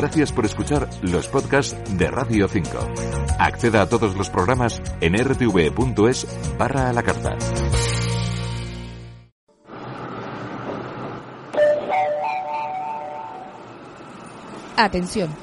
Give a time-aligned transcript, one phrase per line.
[0.00, 2.70] Gracias por escuchar los podcasts de Radio 5.
[3.40, 6.24] Acceda a todos los programas en rtv.es
[6.56, 7.36] barra a la carta.
[14.76, 15.34] Atención,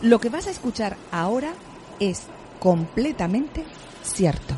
[0.00, 1.52] lo que vas a escuchar ahora
[2.00, 2.28] es
[2.60, 3.66] completamente
[4.04, 4.54] cierto.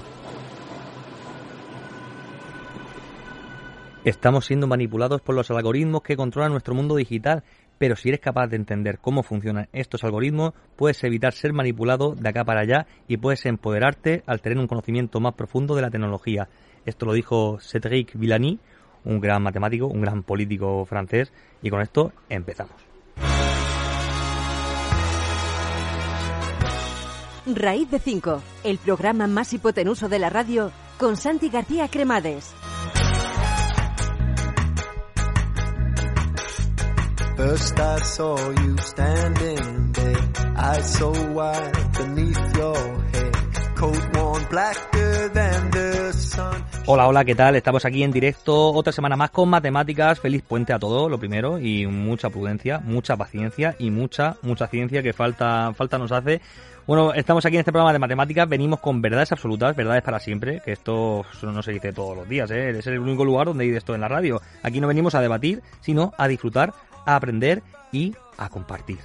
[4.04, 7.42] Estamos siendo manipulados por los algoritmos que controlan nuestro mundo digital,
[7.80, 12.28] pero si eres capaz de entender cómo funcionan estos algoritmos, puedes evitar ser manipulado de
[12.28, 16.46] acá para allá y puedes empoderarte al tener un conocimiento más profundo de la tecnología.
[16.84, 18.58] Esto lo dijo Cédric Villani,
[19.06, 21.32] un gran matemático, un gran político francés,
[21.62, 22.74] y con esto empezamos.
[27.46, 32.59] Raíz de 5, el programa más hipotenuso de la radio con Santi García Cremades.
[37.40, 42.76] First I saw you standing there, eyes so wide beneath your
[43.12, 46.62] head, coat worn blacker than the sun.
[46.84, 47.56] Hola, hola, ¿qué tal?
[47.56, 50.20] Estamos aquí en directo otra semana más con matemáticas.
[50.20, 55.02] Feliz puente a todos, lo primero, y mucha prudencia, mucha paciencia y mucha, mucha ciencia
[55.02, 56.42] que falta, falta nos hace.
[56.86, 60.60] Bueno, estamos aquí en este programa de matemáticas, venimos con verdades absolutas, verdades para siempre,
[60.62, 62.70] que esto no se dice todos los días, ¿eh?
[62.70, 64.42] es el único lugar donde hay esto en la radio.
[64.62, 66.74] Aquí no venimos a debatir, sino a disfrutar,
[67.04, 67.62] a aprender
[67.92, 68.98] y a compartir.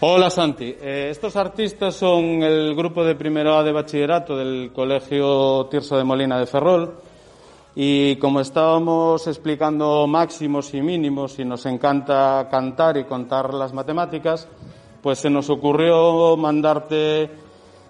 [0.00, 5.66] Hola Santi, Eh, estos artistas son el grupo de primero A de bachillerato del Colegio
[5.66, 7.00] Tirso de Molina de Ferrol
[7.74, 14.46] y como estábamos explicando máximos y mínimos y nos encanta cantar y contar las matemáticas,
[15.02, 17.22] pues se nos ocurrió mandarte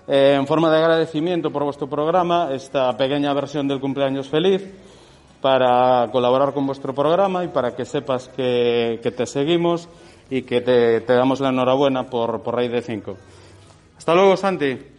[0.07, 4.63] eh, en forma de agradecimiento por vuestro programa esta pequeña versión del cumpleaños feliz
[5.41, 9.89] para colaborar con vuestro programa y para que sepas que, que te seguimos
[10.31, 13.17] y que te, damos la enhorabuena por, por Raíz de 5.
[13.97, 14.98] Hasta luego, Santi.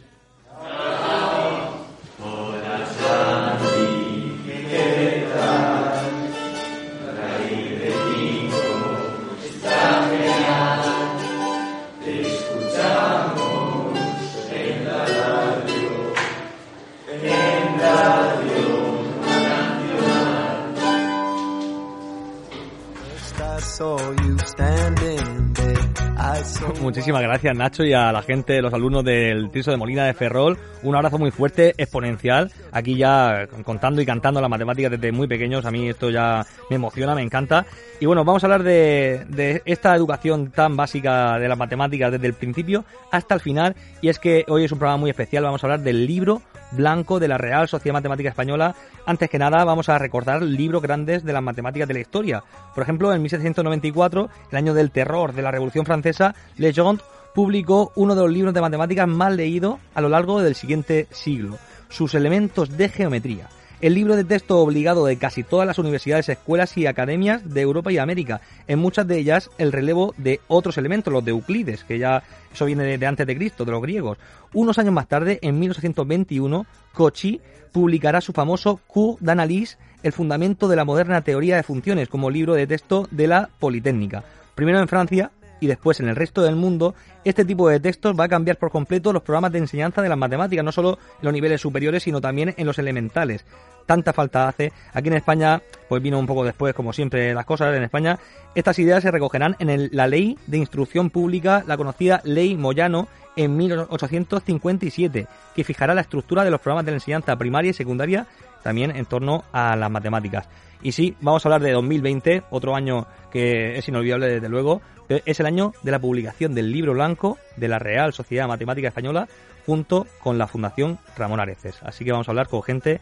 [26.80, 30.58] Muchísimas gracias Nacho y a la gente, los alumnos del Tirso de Molina de Ferrol.
[30.82, 32.50] Un abrazo muy fuerte, exponencial.
[32.72, 35.64] Aquí ya contando y cantando las matemáticas desde muy pequeños.
[35.64, 37.66] A mí esto ya me emociona, me encanta.
[38.00, 42.26] Y bueno, vamos a hablar de, de esta educación tan básica de las matemáticas desde
[42.26, 43.76] el principio hasta el final.
[44.00, 45.44] Y es que hoy es un programa muy especial.
[45.44, 48.74] Vamos a hablar del libro blanco de la Real Sociedad Matemática Española.
[49.06, 52.42] Antes que nada, vamos a recordar libros grandes de las matemáticas de la historia.
[52.74, 57.04] Por ejemplo, en 1794, el año del terror de la Revolución Francesa, Legendre
[57.34, 61.58] publicó uno de los libros de matemáticas más leídos a lo largo del siguiente siglo,
[61.88, 63.48] sus elementos de geometría.
[63.80, 67.90] El libro de texto obligado de casi todas las universidades, escuelas y academias de Europa
[67.90, 68.42] y América.
[68.68, 72.66] En muchas de ellas el relevo de otros elementos, los de Euclides, que ya eso
[72.66, 74.18] viene de, antes de Cristo, de los griegos.
[74.52, 77.40] Unos años más tarde, en 1821, Cauchy
[77.72, 82.52] publicará su famoso Cours d'analyse, el fundamento de la moderna teoría de funciones, como libro
[82.52, 84.24] de texto de la Politécnica.
[84.54, 85.30] Primero en Francia
[85.60, 86.94] y después en el resto del mundo,
[87.24, 90.18] este tipo de textos va a cambiar por completo los programas de enseñanza de las
[90.18, 93.44] matemáticas, no solo en los niveles superiores, sino también en los elementales.
[93.86, 94.72] Tanta falta hace.
[94.92, 98.18] Aquí en España, pues vino un poco después, como siempre las cosas en España,
[98.54, 103.08] estas ideas se recogerán en el- la Ley de Instrucción Pública, la conocida Ley Moyano,
[103.36, 108.26] en 1857, que fijará la estructura de los programas de la enseñanza primaria y secundaria
[108.62, 110.48] también en torno a las matemáticas.
[110.82, 115.40] Y sí, vamos a hablar de 2020, otro año que es inolvidable desde luego, es
[115.40, 119.28] el año de la publicación del libro blanco de la Real Sociedad Matemática Española
[119.66, 121.82] junto con la Fundación Ramón Areces.
[121.82, 123.00] Así que vamos a hablar con gente,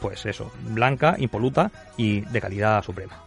[0.00, 3.22] pues eso, blanca, impoluta y de calidad suprema.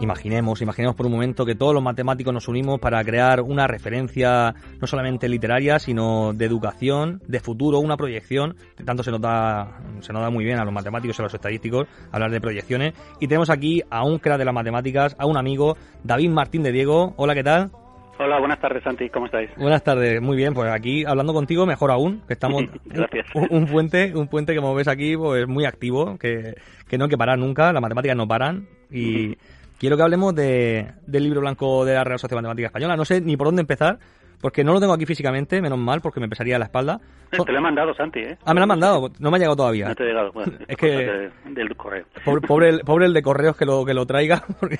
[0.00, 4.54] Imaginemos, imaginemos por un momento que todos los matemáticos nos unimos para crear una referencia
[4.80, 8.56] no solamente literaria, sino de educación, de futuro, una proyección.
[8.84, 11.34] Tanto se nos da, se nos da muy bien a los matemáticos y a los
[11.34, 12.94] estadísticos hablar de proyecciones.
[13.20, 16.72] Y tenemos aquí a un crack de las matemáticas, a un amigo, David Martín de
[16.72, 17.14] Diego.
[17.16, 17.70] Hola, ¿qué tal?
[18.18, 19.08] Hola, buenas tardes, Santi.
[19.08, 19.48] ¿Cómo estáis?
[19.56, 20.52] Buenas tardes, muy bien.
[20.52, 23.26] Pues aquí hablando contigo, mejor aún, que estamos Gracias.
[23.34, 26.54] Un, un puente, un puente que como ves aquí, pues muy activo, que,
[26.86, 29.38] que no hay que parar nunca, las matemáticas no paran y
[29.80, 32.96] quiero que hablemos de, del libro blanco de la Real Sociedad Matemática Española.
[32.96, 33.98] No sé ni por dónde empezar,
[34.40, 37.00] porque no lo tengo aquí físicamente, menos mal, porque me pesaría la espalda.
[37.32, 38.38] Son- Te lo he mandado, Santi, ¿eh?
[38.44, 39.88] Ah, me lo han mandado, no me ha llegado todavía.
[39.88, 40.32] No te he llegado.
[40.32, 42.04] Bueno, Es que- de- del correo.
[42.24, 44.78] Pobre, pobre, el, pobre el de correos que lo, que lo traiga, porque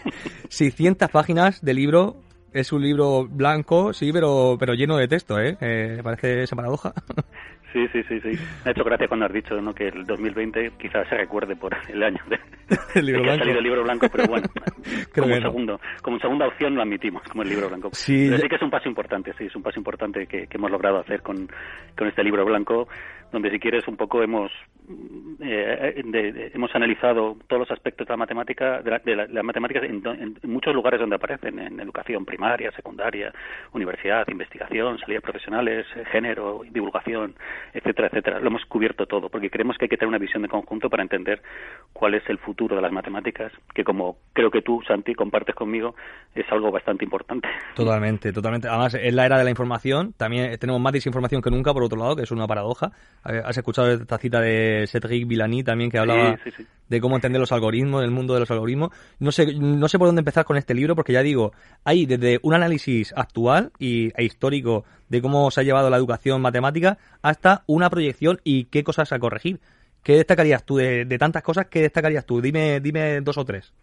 [0.50, 2.16] 600 páginas de libro,
[2.52, 5.56] es un libro blanco, sí, pero, pero lleno de texto, ¿eh?
[5.60, 6.92] Eh, parece esa paradoja.
[7.72, 8.28] Sí, sí, sí, sí.
[8.64, 9.72] Me ha hecho gracia cuando has dicho ¿no?
[9.74, 12.38] que el 2020 quizás se recuerde por el año de,
[12.94, 14.48] El libro de que ha salido el libro blanco, pero bueno,
[15.14, 17.90] como, segundo, como segunda opción lo admitimos, como el libro blanco.
[17.92, 20.56] Sí, Pero sí que es un paso importante, sí, es un paso importante que, que
[20.56, 21.48] hemos logrado hacer con,
[21.96, 22.88] con este libro blanco,
[23.32, 24.50] donde si quieres un poco hemos
[25.40, 29.24] eh, de- de- hemos analizado todos los aspectos de la matemática, de, la- de la-
[29.24, 33.32] en, en- en muchos lugares donde aparecen, en educación primaria, secundaria,
[33.72, 37.34] universidad, investigación, salidas profesionales, eh, género, divulgación,
[37.72, 38.40] etcétera, etcétera.
[38.40, 41.02] Lo hemos cubierto todo, porque creemos que hay que tener una visión de conjunto para
[41.02, 41.40] entender
[41.92, 45.94] cuál es el futuro de las matemáticas, que como creo que tú, Santi, compartes conmigo,
[46.34, 47.48] es algo bastante importante.
[47.74, 48.68] Totalmente, totalmente.
[48.68, 50.12] Además, es la era de la información.
[50.16, 52.90] También tenemos más desinformación que nunca, por otro lado, que es una paradoja.
[53.26, 56.66] Eh, Has escuchado esta cita de Cedric Villani también, que hablaba sí, sí.
[56.88, 58.90] de cómo entender los algoritmos, del mundo de los algoritmos.
[59.18, 61.52] No sé, no sé por dónde empezar con este libro, porque ya digo,
[61.84, 66.40] hay desde un análisis actual y, e histórico de cómo se ha llevado la educación
[66.40, 69.60] matemática hasta una proyección y qué cosas a corregir.
[70.02, 71.66] ¿Qué destacarías tú de, de tantas cosas?
[71.66, 72.40] ¿Qué destacarías tú?
[72.40, 73.74] Dime, dime dos o tres.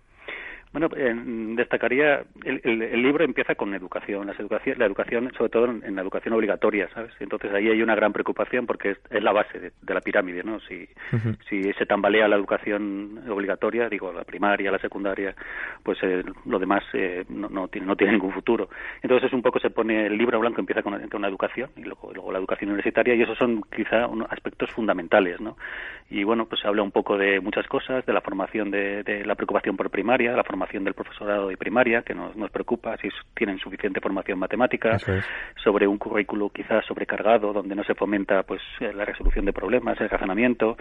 [0.73, 1.13] Bueno, eh,
[1.55, 5.81] destacaría, el, el- el libro empieza con educación, las educación, la educación, sobre todo en,
[5.83, 7.11] en la educación obligatoria, ¿sabes?
[7.19, 10.43] Entonces ahí hay una gran preocupación porque es, es la base de, de la pirámide,
[10.43, 10.59] ¿no?
[10.59, 10.87] Si,
[11.49, 15.33] si se tambalea la educación obligatoria, digo, la primaria, la secundaria,
[15.83, 18.69] pues eh, lo demás eh, no, no, tiene, no tiene ningún futuro.
[19.01, 22.11] Entonces un poco se pone, el libro blanco empieza con, con la educación y luego,
[22.13, 25.55] luego la educación universitaria y esos son quizá unos aspectos fundamentales, ¿no?
[26.09, 29.25] Y bueno, pues se habla un poco de muchas cosas, de la formación de, de
[29.25, 33.09] la preocupación por primaria, la formación del profesorado de primaria, que nos, nos preocupa si
[33.35, 35.25] tienen suficiente formación matemática, es.
[35.63, 39.99] sobre un currículo quizás sobrecargado, donde no se fomenta pues eh, la resolución de problemas,
[40.01, 40.77] el razonamiento,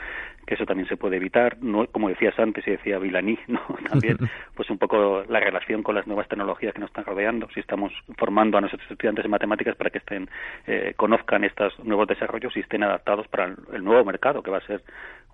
[0.47, 1.59] que eso también se puede evitar.
[1.61, 3.61] No, como decías antes y decía Vilani, ¿no?
[3.89, 4.17] también
[4.55, 7.93] pues un poco la relación con las nuevas tecnologías que nos están rodeando, si estamos
[8.17, 10.29] formando a nuestros estudiantes en matemáticas para que estén
[10.67, 14.59] eh, conozcan estos nuevos desarrollos y estén adaptados para el, el nuevo mercado que va
[14.59, 14.83] a ser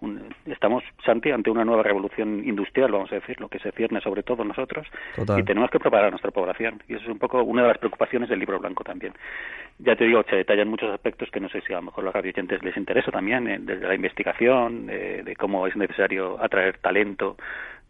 [0.02, 4.00] un- estamos Santi ante una nueva revolución industrial, vamos a decir, lo que se cierne
[4.00, 5.40] sobre todo nosotros Total.
[5.40, 7.78] y tenemos que preparar a nuestra población y eso es un poco una de las
[7.78, 9.14] preocupaciones del libro blanco también.
[9.78, 12.06] Ya te digo, se detallan muchos aspectos que no sé si a lo mejor a
[12.06, 16.78] los radioyentes les interesa también, eh, desde la investigación, eh, de cómo es necesario atraer
[16.78, 17.36] talento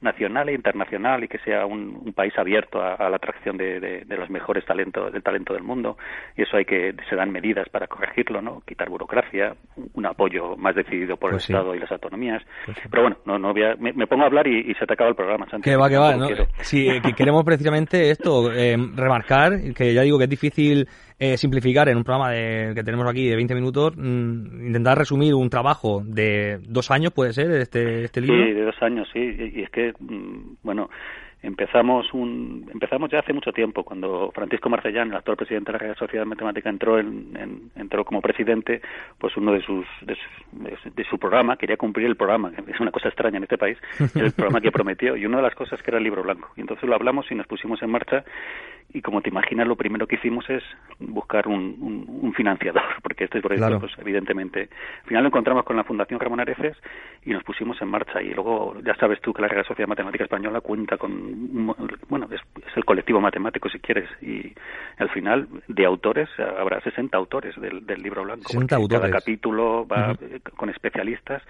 [0.02, 3.80] nacional e internacional y que sea un, un país abierto a, a la atracción de,
[3.80, 5.96] de- de los mejores talentos del talento del mundo
[6.36, 9.54] y eso hay que se dan medidas para corregirlo no quitar burocracia
[9.94, 11.52] un apoyo más decidido por Pues sí.
[11.52, 12.88] el Estado y las autonomías Pues sí.
[12.90, 14.92] pero bueno no no voy a- me, me pongo a hablar y, y se te
[14.94, 15.70] acaba el programa Santi.
[15.70, 16.16] Que va, que va.
[16.16, 16.26] ¿no?
[16.60, 20.88] Sí, eh, que queremos precisamente esto, eh, remarcar, que ya digo que es difícil
[21.24, 25.34] eh, simplificar en un programa de, que tenemos aquí de 20 minutos, mm, intentar resumir
[25.34, 28.44] un trabajo de dos años, puede ser, este, este libro.
[28.44, 29.20] Sí, de dos años, sí.
[29.20, 30.90] Y, y es que, mm, bueno,
[31.42, 35.78] empezamos un empezamos ya hace mucho tiempo cuando Francisco Marcellán, el actual presidente de la
[35.84, 38.80] Real Sociedad Matemática, entró en, en- entró como presidente,
[39.18, 40.16] pues uno de sus, de
[40.52, 43.42] de su, de su programa quería cumplir el programa, que es una cosa extraña en
[43.44, 43.76] este país,
[44.14, 46.50] el programa que prometió y una de las cosas que era el libro blanco.
[46.56, 48.24] Y entonces lo hablamos y nos pusimos en marcha
[48.94, 50.62] y como te imaginas lo primero que hicimos es
[50.98, 53.80] buscar un, un- un financiador porque este proyecto Claro.
[53.80, 54.68] pues evidentemente
[55.02, 56.76] al final lo encontramos con la Fundación Ramón Areces
[57.24, 60.24] y nos pusimos en marcha y luego ya sabes tú que la Real Sociedad Matemática
[60.24, 61.31] Española cuenta con
[62.08, 64.52] bueno es, es el colectivo matemático si quieres y
[64.98, 69.24] al final de autores habrá 60 autores del, del libro blanco 60 porque cada autores.
[69.24, 71.42] capítulo va eh, con especialistas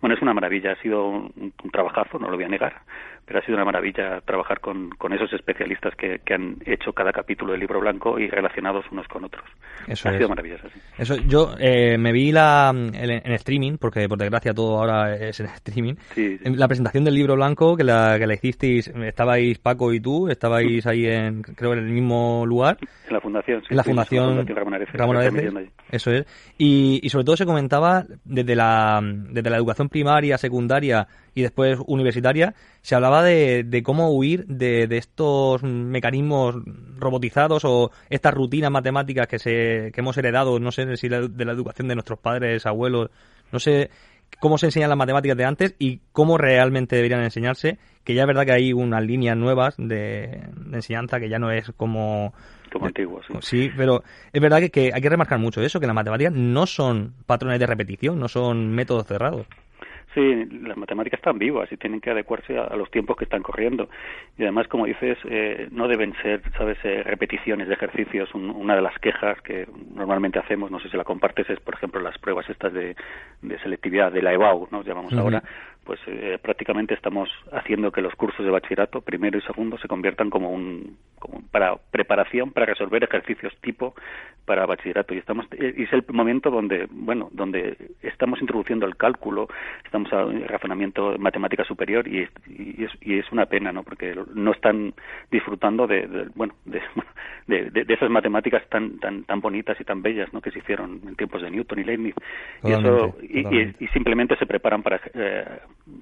[0.00, 2.82] bueno, es una maravilla, ha sido un, un trabajazo, no lo voy a negar,
[3.26, 7.12] pero ha sido una maravilla trabajar con, con esos especialistas que, que han hecho cada
[7.12, 9.44] capítulo del libro blanco y relacionados unos con otros.
[9.86, 10.18] Eso ha es.
[10.18, 10.80] sido maravilloso, sí.
[10.98, 15.40] Eso, yo eh, me vi la en, en streaming, porque por desgracia todo ahora es
[15.40, 15.94] en streaming.
[16.14, 16.54] Sí, sí.
[16.54, 20.86] La presentación del libro blanco que la, que la hicisteis, estabais Paco y tú, estabais
[20.86, 22.78] ahí en, creo en el mismo lugar.
[23.08, 23.68] En la fundación, sí.
[23.70, 25.52] en la con fundación, Ramón Areces, Ramón Areces,
[25.90, 26.26] eso es
[26.58, 31.78] y, y sobre todo se comentaba desde la desde la educación primaria, secundaria y después
[31.86, 36.56] universitaria, se hablaba de, de cómo huir de, de, estos mecanismos
[36.98, 41.52] robotizados o estas rutinas matemáticas que, se, que hemos heredado, no sé si de la
[41.52, 43.10] educación de nuestros padres, abuelos,
[43.52, 43.90] no sé
[44.40, 48.26] cómo se enseñan las matemáticas de antes y cómo realmente deberían enseñarse, que ya es
[48.26, 52.34] verdad que hay unas líneas nuevas de, de enseñanza que ya no es como
[52.72, 53.34] como antiguo, sí.
[53.40, 54.02] Sí, pero
[54.32, 57.60] es verdad que, que, hay que remarcar mucho eso, que las matemáticas no son patrones
[57.60, 59.46] de repetición, no son métodos cerrados.
[60.14, 63.42] Sí, las matemáticas están vivas y tienen que adecuarse a, a los tiempos que están
[63.42, 63.88] corriendo.
[64.38, 68.32] Y además, como dices, eh, no deben ser, ¿sabes?, eh, repeticiones de ejercicios.
[68.34, 71.74] Un, una de las quejas que normalmente hacemos, no sé si la compartes, es, por
[71.74, 72.94] ejemplo, las pruebas estas de,
[73.42, 74.82] de selectividad, de la EBAU, ¿no?
[74.84, 75.20] Llamamos uh -huh.
[75.20, 75.42] ahora,
[75.84, 80.30] pues eh, prácticamente estamos haciendo que los cursos de bachillerato, primero y segundo, se conviertan
[80.30, 83.94] como un como para preparación para resolver ejercicios tipo
[84.44, 85.14] para bachillerato.
[85.14, 89.48] Y estamos y es el momento donde bueno donde estamos introduciendo el cálculo
[89.84, 94.52] estamos a razonamiento matemática superior y, y, es, y es una pena no porque no
[94.52, 94.94] están
[95.30, 96.80] disfrutando de, de bueno de,
[97.46, 101.00] de, de, esas matemáticas tan tan tan bonitas y tan bellas no que se hicieron
[101.06, 102.14] en tiempos de Newton y Leibniz.
[102.62, 105.44] Y eso y, y, simplemente se preparan para eh,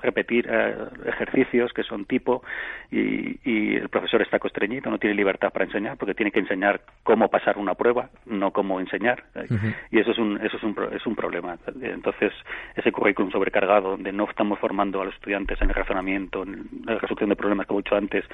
[0.01, 0.75] repetir eh,
[1.07, 2.43] ejercicios que son tipo
[2.91, 6.83] y, y, el profesor está constreñido, no tiene libertad para enseñar porque tiene que enseñar
[7.03, 9.75] cómo pasar una prueba, no cómo enseñar uh -huh.
[9.91, 11.59] y eso es un eso es un es un problema.
[11.83, 12.33] Entonces
[12.77, 16.99] ese currículum sobrecargado donde no estamos formando a los estudiantes en el razonamiento, en la
[16.99, 18.25] resolución de problemas como he dicho antes,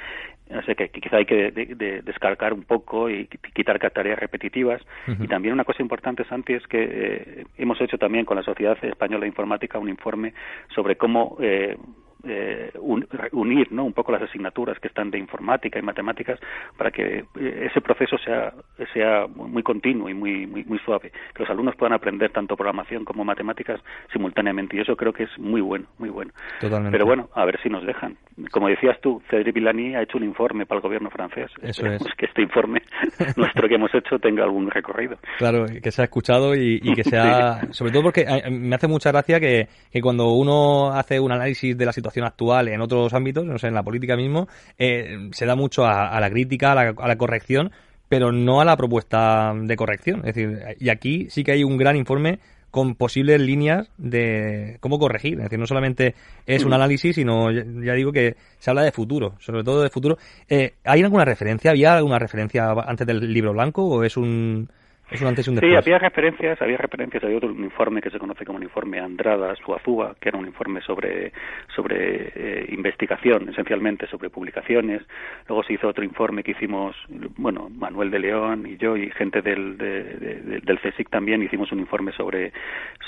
[0.51, 4.83] así que, que quizá hay que de, de, descargar un poco y quitar tareas repetitivas
[5.07, 5.25] uh -huh.
[5.25, 8.77] y también una cosa importante Santi es que eh, hemos hecho también con la Sociedad
[8.83, 10.33] Española de Informática un informe
[10.75, 11.77] sobre cómo eh,
[12.25, 13.85] eh, un, unir ¿no?
[13.85, 16.41] un poco las asignaturas que están de informática y matemáticas
[16.77, 18.53] para que eh, ese proceso sea,
[18.93, 23.05] sea muy continuo y muy, muy, muy suave, que los alumnos puedan aprender tanto programación
[23.05, 23.81] como matemáticas
[24.13, 26.33] simultáneamente y eso creo que es muy bueno, muy bueno.
[26.61, 26.93] Totalmente.
[26.93, 28.17] Pero bueno, a ver si nos dejan.
[28.51, 31.51] Como decías tú, Cedric Villani ha hecho un informe para el gobierno francés.
[31.63, 32.03] Eso es.
[32.17, 32.83] que este informe
[33.37, 35.19] nuestro que hemos hecho tenga algún recorrido.
[35.39, 37.67] Claro, que se ha escuchado y, y que sea, sí.
[37.73, 41.77] sobre todo porque eh, me hace mucha gracia que, que cuando uno hace un análisis
[41.77, 44.49] de la situación actual en otros ámbitos, no sé, en la política mismo,
[44.79, 47.71] eh, se da mucho a, a la crítica, a la, a la, corrección,
[48.09, 50.21] pero no a la propuesta de corrección.
[50.21, 54.99] Es decir, y aquí sí que hay un gran informe con posibles líneas de cómo
[54.99, 55.35] corregir.
[55.35, 56.15] Es decir, no solamente
[56.47, 60.19] es un análisis, sino ya digo que se habla de futuro, sobre todo de futuro.
[60.49, 61.71] Eh, ¿Hay alguna referencia?
[61.71, 64.69] ¿Había alguna referencia antes del libro blanco o es un
[65.11, 65.73] es un antes y un después.
[65.73, 69.55] Sí, había referencias, había referencias, había otro informe que se conoce como un informe Andrada
[69.57, 71.33] Suazúa, que era un informe sobre
[71.75, 75.03] sobre eh, investigación, esencialmente sobre publicaciones.
[75.49, 76.97] Luego se hizo otro informe que hicimos,
[77.37, 81.73] bueno, Manuel de León y yo y gente del de, de, del CSIC también hicimos
[81.73, 82.53] un informe sobre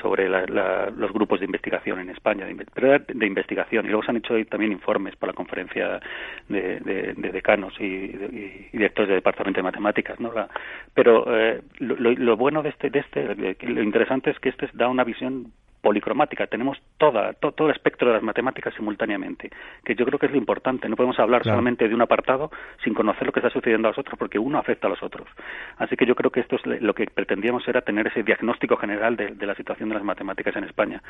[0.00, 3.85] sobre la, la, los grupos de investigación en España, de, de investigación.
[3.85, 6.00] Y luego se han hecho también informes para la conferencia
[6.49, 10.33] de, de decanos y, y, y, directores de departamento de matemáticas, ¿no?
[10.33, 10.49] La,
[10.95, 11.61] pero eh,
[11.97, 15.52] lo, lo, bueno de este, de este, lo interesante es que este da una visión
[15.80, 19.50] policromática, tenemos toda, to, todo el espectro de las matemáticas simultáneamente,
[19.85, 21.56] que yo creo que es lo importante, no podemos hablar claro.
[21.56, 22.50] solamente de un apartado
[22.85, 25.28] sin conocer lo que está sucediendo a los otros, porque uno afecta a los otros.
[25.78, 29.16] Así que yo creo que esto es lo que pretendíamos era tener ese diagnóstico general
[29.16, 31.02] de, de la situación de las matemáticas en España.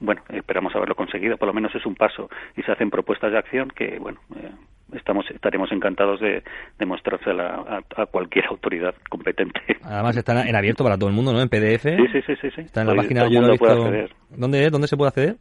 [0.00, 3.38] Bueno, esperamos haberlo conseguido, por lo menos es un paso, y se hacen propuestas de
[3.38, 4.50] acción que, bueno, eh,
[4.92, 6.42] estamos estaremos encantados de,
[6.78, 9.60] de mostrársela a, a, cualquier autoridad competente.
[9.82, 11.40] Además está en abierto para todo el mundo, ¿no?
[11.40, 11.82] En PDF.
[11.82, 12.50] Sí, sí, sí, sí.
[12.54, 12.60] sí.
[12.62, 13.90] Está en la página he visto.
[14.30, 14.72] ¿Dónde es?
[14.72, 15.36] ¿Dónde se puede acceder?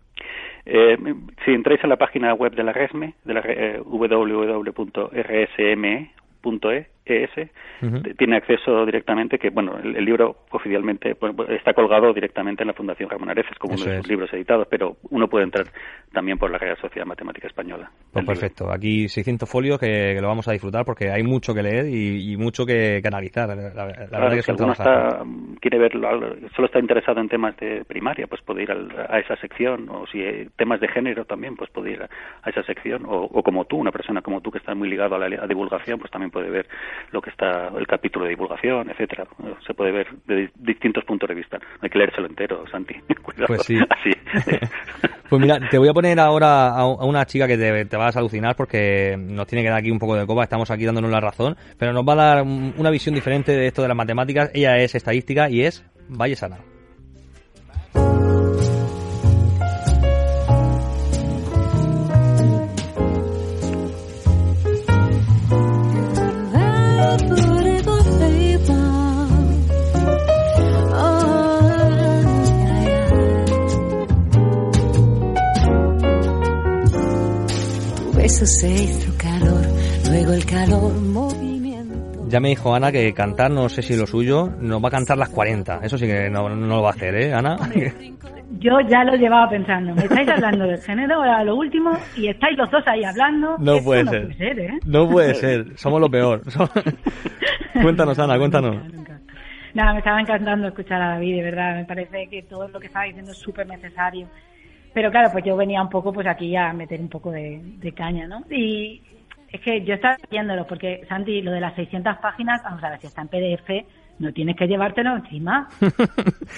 [0.65, 0.97] Eh,
[1.45, 4.67] si entráis en la página web de la RESME, de la eh, www.rsme.e,
[7.09, 7.49] ES,
[7.81, 8.17] uh -huh.
[8.17, 12.73] tiene acceso directamente, que bueno, el, el libro oficialmente pues, está colgado directamente en la
[12.73, 15.67] Fundación Ramón Areces, como Eso uno de sus libros editados, pero uno puede entrar
[16.11, 17.89] también por la Real Sociedad Matemática Española.
[18.11, 18.75] Pues perfecto, libro.
[18.75, 22.33] aquí 600 folios que, que, lo vamos a disfrutar porque hay mucho que leer y,
[22.33, 23.49] y mucho que, que, analizar.
[23.49, 25.23] La, la claro, verdad que si alguno está,
[25.59, 29.35] quiere verlo, solo está interesado en temas de primaria, pues puede ir al, a esa
[29.37, 32.09] sección, o si hay temas de género también, pues puede ir a,
[32.41, 35.15] a esa sección, o, o, como tú, una persona como tú que está muy ligado
[35.15, 36.67] a la a divulgación, pues también puede ver
[37.11, 39.25] lo que está el capítulo de divulgación, etcétera.
[39.65, 41.59] Se puede ver de distintos puntos de vista.
[41.81, 42.95] hay que leérselo entero, Santi.
[43.21, 43.47] Cuidado.
[43.47, 43.77] Pues sí.
[43.89, 44.11] Así.
[45.29, 48.19] pues mira, te voy a poner ahora a una chica que te, te, vas a
[48.19, 50.43] alucinar porque nos tiene que dar aquí un poco de copa.
[50.43, 53.81] Estamos aquí dándonos la razón, pero nos va a dar una visión diferente de esto
[53.81, 54.51] de las matemáticas.
[54.53, 56.35] Ella es estadística y es Valle
[78.37, 78.45] Sana.
[78.45, 79.65] Eso se hizo calor,
[80.09, 82.27] luego el calor movimiento.
[82.27, 85.17] Ya me dijo Ana que cantar, no sé si lo suyo, nos va a cantar
[85.17, 85.79] las 40.
[85.83, 87.57] Eso sí que no, no lo va a hacer, ¿eh, Ana?
[88.59, 89.93] Yo ya lo llevaba pensando.
[89.93, 93.57] Me estáis hablando del género a lo último y estáis los dos ahí hablando.
[93.59, 94.21] No puede no ser.
[94.23, 94.79] puede ser, ¿eh?
[94.85, 95.77] No puede ser.
[95.77, 96.41] Somos lo peor.
[97.81, 98.77] cuéntanos, Ana, cuéntanos.
[99.73, 101.75] Nada, me estaba encantando escuchar a David, de verdad.
[101.75, 104.27] Me parece que todo lo que estaba diciendo es súper necesario.
[104.97, 107.91] Pero claro, pues yo venía un poco pues aquí a meter un poco de, de
[107.91, 108.43] caña, ¿no?
[108.49, 108.99] Y
[109.51, 112.99] es que yo estaba leyéndolo porque, Santi, lo de las 600 páginas, vamos a ver,
[113.01, 113.85] si está en PDF,
[114.17, 115.69] no tienes que llevártelo encima.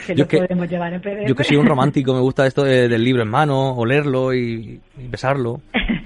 [0.07, 1.27] Que Yo lo que- podemos llevar en PDF.
[1.27, 4.79] Yo que soy un romántico, me gusta esto de- del libro en mano, olerlo y,
[4.97, 5.59] y besarlo.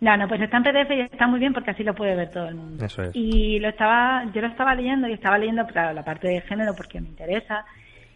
[0.00, 2.30] No, no, pues está en PDF y está muy bien porque así lo puede ver
[2.30, 2.84] todo el mundo.
[2.84, 3.10] Eso es.
[3.14, 6.74] Y lo estaba, yo lo estaba leyendo y estaba leyendo claro, la parte de género
[6.76, 7.64] porque me interesa.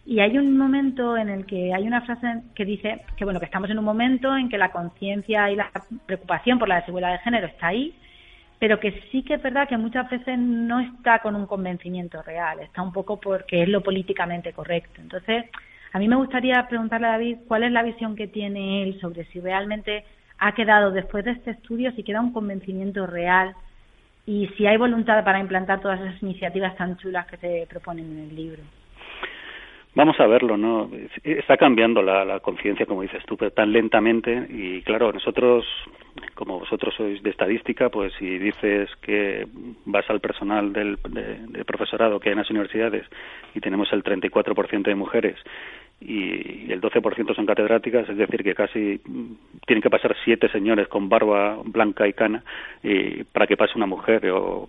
[0.04, 3.46] Y hay un momento en el que hay una frase que dice que bueno que
[3.46, 5.70] estamos en un momento en que la conciencia y la
[6.06, 7.94] preocupación por la desigualdad de género está ahí,
[8.58, 12.60] pero que sí que es verdad que muchas veces no está con un convencimiento real,
[12.60, 15.00] está un poco porque es lo políticamente correcto.
[15.00, 15.44] Entonces,
[15.92, 19.24] a mí me gustaría preguntarle a David cuál es la visión que tiene él sobre
[19.26, 20.04] si realmente
[20.38, 23.54] ha quedado después de este estudio, si queda un convencimiento real
[24.26, 28.18] y si hay voluntad para implantar todas esas iniciativas tan chulas que se proponen en
[28.30, 28.62] el libro.
[29.94, 30.88] Vamos a verlo, ¿no?
[31.22, 34.46] Está cambiando la, la conciencia, como dices tú, pero tan lentamente.
[34.48, 35.66] Y claro, nosotros,
[36.34, 39.46] como vosotros sois de estadística, pues si dices que
[39.84, 43.06] vas al personal del, de- del profesorado que hay en las universidades
[43.54, 45.36] y tenemos el 34% de mujeres
[46.04, 49.34] y el 12% son catedráticas, es decir, que casi mm,
[49.66, 52.42] tienen que pasar siete señores con barba blanca y cana
[52.82, 54.68] y para que pase una mujer o,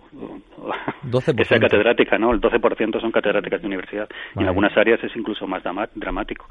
[0.58, 0.72] o
[1.04, 1.36] 12%.
[1.36, 2.32] que sea catedrática, ¿no?
[2.32, 5.62] El 12% son catedráticas de universidad y en algunas áreas es incluso más
[5.94, 6.46] dramático.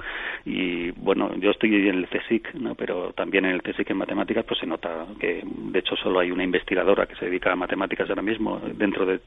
[0.45, 2.75] Y bueno, yo estoy en el CSIC, ¿no?
[2.75, 6.31] Pero también en el CSIC en matemáticas pues se nota que de hecho solo hay
[6.31, 9.19] una investigadora que se dedica a matemáticas ahora mismo dentro de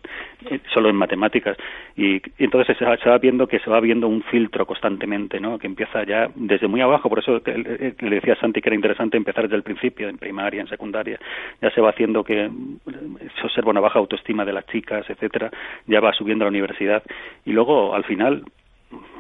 [0.50, 1.56] eh, solo en matemáticas
[1.96, 5.40] y, y entonces se va, se va viendo que se va viendo un filtro constantemente,
[5.40, 5.45] ¿no?
[5.58, 8.76] Que empieza ya desde muy abajo, por eso eh, le decía a Santi que era
[8.76, 11.18] interesante empezar desde el principio, en primaria, en secundaria,
[11.62, 12.78] ya se va haciendo que mm,
[13.40, 15.50] se observa una baja autoestima de las chicas, etcétera,
[15.86, 17.02] ya va subiendo a la universidad.
[17.44, 18.44] Y luego al final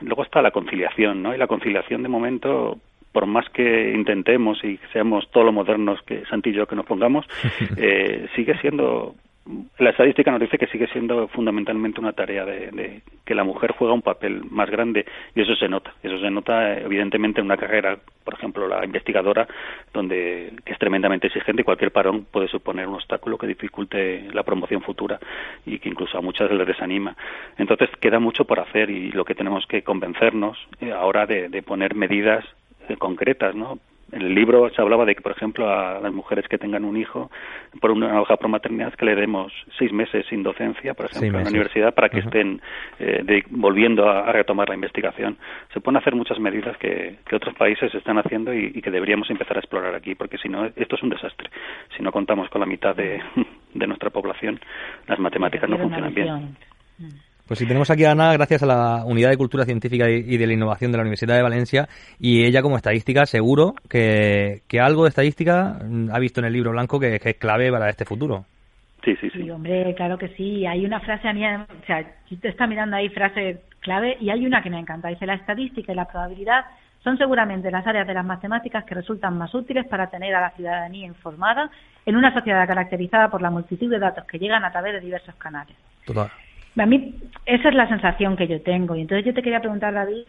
[0.02, 1.34] luego está la conciliación, ¿no?
[1.34, 2.78] Y la conciliación de momento
[3.12, 6.84] por más que intentemos y seamos todo lo modernos que Santi y yo que nos
[6.84, 7.24] pongamos,
[7.78, 9.14] eh, sigue siendo
[9.78, 13.72] la estadística nos dice que sigue siendo fundamentalmente una tarea de, de que la mujer
[13.72, 15.94] juega un papel más grande y eso se nota.
[16.02, 19.46] Eso se nota eh, evidentemente en una carrera por ejemplo la investigadora
[19.92, 24.82] donde es tremendamente exigente y cualquier parón puede suponer un obstáculo que dificulte la promoción
[24.82, 25.20] futura
[25.64, 27.16] y que incluso a muchas les desanima.
[27.56, 31.62] Entonces queda mucho por hacer y lo que tenemos que convencernos eh, ahora de, de
[31.62, 32.44] poner medidas
[32.88, 33.78] eh, concretas no
[34.12, 36.96] en el libro se hablaba de que, por ejemplo, a las mujeres que tengan un
[36.96, 37.30] hijo
[37.80, 41.32] por una hoja por maternidad que le demos seis meses sin docencia, por ejemplo, en
[41.32, 42.60] la universidad para que estén
[43.00, 45.36] eh, de- volviendo a, a retomar la investigación.
[45.74, 49.28] Se pueden hacer muchas medidas que, que otros países están haciendo y, y que deberíamos
[49.30, 51.50] empezar a explorar aquí, porque si no, esto es un desastre.
[51.96, 53.20] Si no contamos con la mitad de,
[53.74, 54.60] de nuestra población,
[55.08, 56.56] las matemáticas no funcionan bien.
[57.46, 60.36] Pues si tenemos aquí a Ana, gracias a la Unidad de Cultura Científica y y
[60.36, 64.80] de la Innovación de la Universidad de Valencia, y ella como estadística, seguro que, que
[64.80, 67.88] algo de estadística mm, ha visto en el libro blanco que, que es clave para
[67.88, 68.44] este futuro.
[69.04, 70.66] Sí, sí, Sí, hombre, claro que sí.
[70.66, 74.44] Hay una frase, Ania, o sea, si te está mirando ahí frase clave y hay
[74.44, 75.08] una que me encanta.
[75.08, 76.64] Dice, la estadística y la probabilidad
[77.04, 80.50] son seguramente las áreas de las matemáticas que resultan más útiles para tener a la
[80.50, 81.70] ciudadanía informada
[82.04, 85.36] en una sociedad caracterizada por la multitud de datos que llegan a través de diversos
[85.36, 85.76] canales.
[86.04, 86.28] Total.
[86.78, 87.14] A mí
[87.46, 88.94] esa es la sensación que yo tengo.
[88.96, 90.24] Y entonces yo te quería preguntar, David,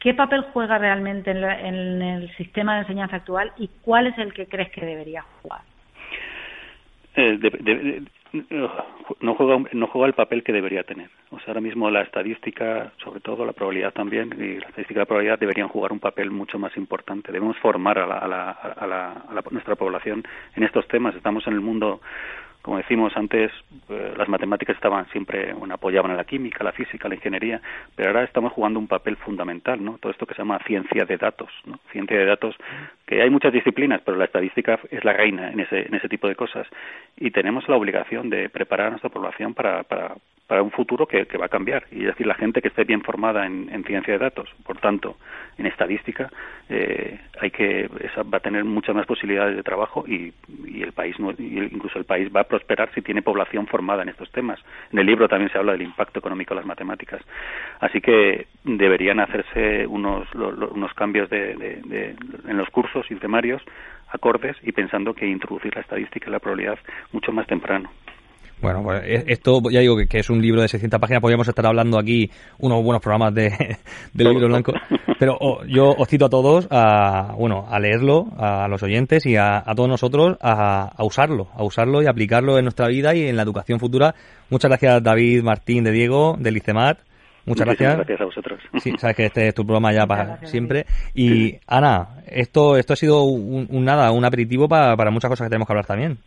[0.00, 4.16] ¿qué papel juega realmente en, la- en el sistema de enseñanza actual y cuál es
[4.18, 5.60] el que crees que debería jugar?
[7.16, 8.02] Eh, de- de- de-
[9.20, 11.08] no juega no juega el papel que debería tener.
[11.30, 15.02] O sea, ahora mismo la estadística, sobre todo la probabilidad también y la estadística y
[15.02, 17.30] la probabilidad deberían jugar un papel mucho más importante.
[17.30, 18.50] Debemos formar a, la, a, la,
[19.10, 20.24] a, a nuestra población
[20.56, 21.14] en estos temas.
[21.14, 22.00] Estamos en el mundo
[22.64, 23.52] como decimos antes,
[23.90, 27.60] eh, las matemáticas estaban siempre, bueno, apoyaban a la química, la física, la ingeniería,
[27.94, 29.98] pero ahora estamos jugando un papel fundamental, ¿no?
[29.98, 31.78] Todo esto que se llama ciencia de datos, ¿no?
[31.92, 32.56] Ciencia de datos,
[33.04, 36.26] que hay muchas disciplinas, pero la estadística es la reina en ese, en ese tipo
[36.26, 36.66] de cosas.
[37.18, 40.14] Y tenemos la obligación de preparar a nuestra población para, para,
[40.46, 41.84] para un futuro que, va a cambiar.
[41.90, 45.16] Y es decir, la gente que esté bien formada en, ciencia de datos, por tanto,
[45.56, 46.30] en estadística,
[46.68, 50.32] eh, hay que va a tener muchas más posibilidades de trabajo y,
[50.82, 54.60] el país, incluso el país va a prosperar si tiene población formada en estos temas.
[54.92, 57.22] En el libro también se habla del impacto económico de las matemáticas.
[57.80, 61.52] Así que deberían hacerse unos, unos cambios de,
[62.46, 63.62] en los cursos y temarios
[64.08, 66.78] acordes y pensando que introducir la estadística y la probabilidad
[67.12, 67.90] mucho más temprano.
[68.60, 71.66] Bueno, pues e-, esto ya digo que, es un libro de 600 páginas, podríamos estar
[71.66, 73.50] hablando aquí unos buenos programas de,
[74.12, 74.72] del libro blanco,
[75.18, 79.36] pero oh, yo os cito a todos a, bueno, a leerlo, a los oyentes y
[79.36, 83.42] a, todos nosotros a, usarlo, a usarlo y aplicarlo en nuestra vida y en la
[83.42, 84.14] educación futura.
[84.50, 86.98] Muchas gracias David Martín de Diego, del ICEMAT.
[87.46, 87.96] Muchas gracias.
[87.96, 88.60] gracias a vosotros.
[88.78, 90.86] Sí, sabes que este es tu programa ya para siempre.
[91.14, 95.50] Y Ana, esto esto ha sido un, nada, un aperitivo para, para muchas cosas que
[95.50, 96.18] tenemos que hablar también.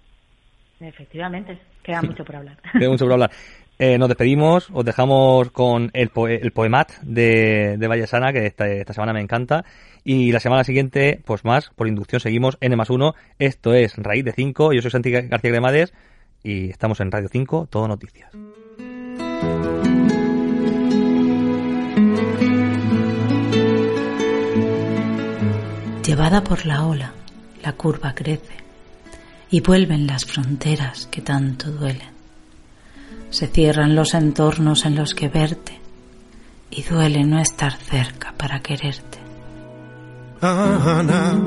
[0.80, 1.58] Efectivamente.
[1.88, 2.58] Queda mucho por hablar.
[2.78, 3.32] Queda mucho por hablar.
[3.80, 8.92] Eh, nos despedimos, os dejamos con el, el poemat de, de Vallesana, que esta, esta,
[8.92, 9.64] semana me encanta.
[10.04, 13.16] Y la semana siguiente, pues más, por inducción, seguimos N más 1.
[13.40, 14.74] Esto es Raíz de 5.
[14.74, 15.94] Yo soy Santi García Gremades
[16.44, 18.32] y estamos en Radio 5, Todo Noticias.
[26.06, 27.14] Llevada por la ola,
[27.64, 28.67] la curva crece
[29.50, 32.16] y vuelven las fronteras que tanto duelen.
[33.30, 35.80] Se cierran los entornos en los que verte
[36.70, 39.20] y duele no estar cerca para quererte.
[40.42, 41.40] Ana,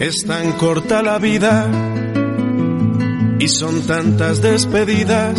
[0.00, 1.68] es tan corta la vida
[3.38, 5.38] y son tantas despedidas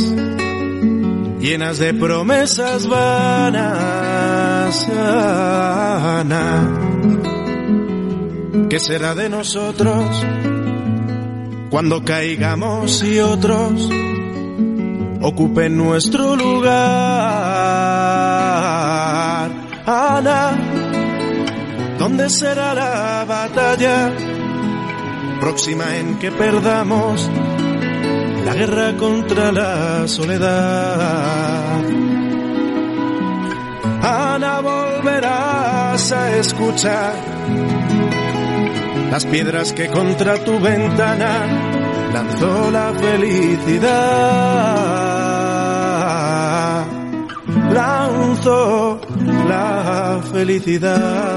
[1.39, 4.87] llenas de promesas vanas.
[4.89, 6.77] Ana,
[8.69, 10.25] ¿qué será de nosotros?
[11.69, 13.89] Cuando caigamos y otros
[15.21, 16.71] ocupen nuestro lugar.
[19.85, 20.57] Ana,
[21.97, 24.13] ¿dónde será la batalla
[25.39, 27.29] próxima en que perdamos
[28.45, 31.83] la guerra contra la soledad?
[34.01, 37.36] Ana, volverás a escuchar
[39.17, 41.47] las piedras que contra tu ventana
[42.13, 43.87] lanzó la felicidad.
[47.73, 49.01] Lanzó
[49.49, 51.35] la felicidad.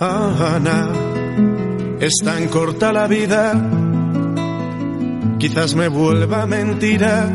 [0.00, 0.88] Ana,
[2.00, 3.52] es tan corta la vida,
[5.38, 7.30] quizás me vuelva mentira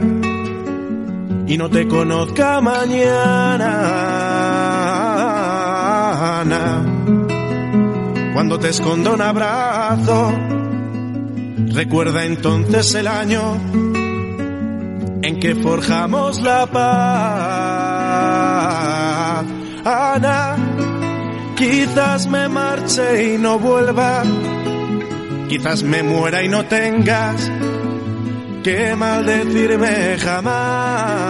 [1.50, 3.66] y no te conozca mañana.
[8.34, 10.32] Cuando te escondo un abrazo,
[11.74, 13.58] recuerda entonces el año
[15.24, 16.86] en que forjamos la paz.
[19.84, 20.56] Ana,
[21.58, 24.22] quizás me marche y no vuelva,
[25.50, 27.50] quizás me muera y no tengas
[28.64, 31.29] que maldecirme jamás.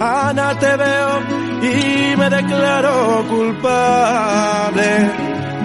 [0.00, 1.20] Ana, te veo
[1.62, 5.10] y me declaro culpable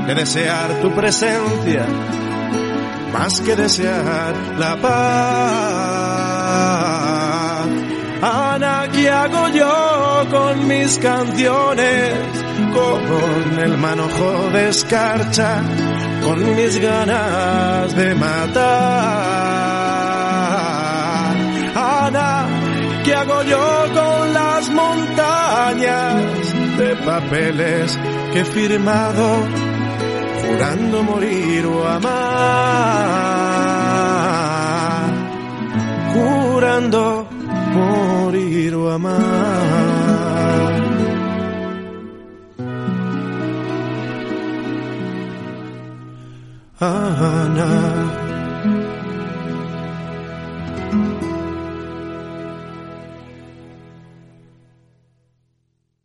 [0.07, 1.85] de desear tu presencia
[3.13, 4.91] más que desear la paz.
[8.21, 12.13] Ana, ¿qué hago yo con mis canciones?
[12.73, 15.61] Con el manojo de escarcha
[16.23, 18.61] con mis ganas de matar.
[21.75, 22.47] Ana,
[23.03, 23.80] ¿qué hago yo
[25.81, 27.97] de papeles
[28.31, 29.23] que he firmado
[30.41, 32.11] jurando morir o amar?
[36.13, 37.27] Jurando
[37.73, 39.21] morir o amar.
[46.79, 48.10] Ana.